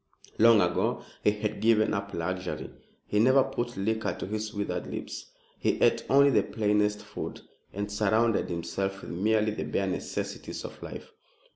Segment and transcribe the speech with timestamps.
[0.39, 2.71] Long ago he had given up luxury.
[3.05, 5.27] He never put liquor to his withered lips,
[5.59, 10.81] he ate only the plainest food, and surrounded himself with merely the bare necessities of
[10.81, 11.11] life.